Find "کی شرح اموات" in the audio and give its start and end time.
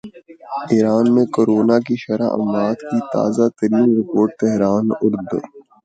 1.85-2.79